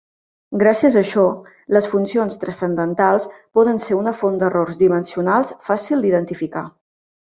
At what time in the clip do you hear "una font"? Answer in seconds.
4.03-4.43